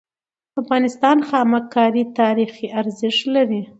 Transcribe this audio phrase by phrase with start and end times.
[0.53, 3.61] د افغانستان خامک کاری تاریخي ارزښت لري.